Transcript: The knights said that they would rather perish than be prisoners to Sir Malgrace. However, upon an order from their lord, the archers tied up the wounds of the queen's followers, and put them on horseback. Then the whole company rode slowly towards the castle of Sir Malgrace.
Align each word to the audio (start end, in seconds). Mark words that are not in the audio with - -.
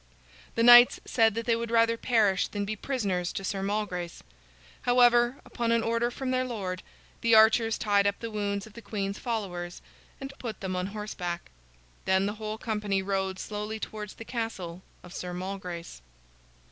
The 0.55 0.63
knights 0.63 0.99
said 1.05 1.35
that 1.35 1.45
they 1.45 1.55
would 1.55 1.69
rather 1.69 1.95
perish 1.95 2.47
than 2.47 2.65
be 2.65 2.75
prisoners 2.75 3.31
to 3.33 3.43
Sir 3.43 3.61
Malgrace. 3.61 4.23
However, 4.81 5.39
upon 5.45 5.71
an 5.71 5.83
order 5.83 6.09
from 6.09 6.31
their 6.31 6.43
lord, 6.43 6.81
the 7.21 7.35
archers 7.35 7.77
tied 7.77 8.07
up 8.07 8.17
the 8.19 8.31
wounds 8.31 8.65
of 8.65 8.73
the 8.73 8.81
queen's 8.81 9.19
followers, 9.19 9.79
and 10.19 10.33
put 10.39 10.59
them 10.59 10.75
on 10.75 10.87
horseback. 10.87 11.51
Then 12.05 12.25
the 12.25 12.33
whole 12.41 12.57
company 12.57 13.03
rode 13.03 13.37
slowly 13.37 13.79
towards 13.79 14.15
the 14.15 14.25
castle 14.25 14.81
of 15.03 15.13
Sir 15.13 15.35
Malgrace. 15.35 16.01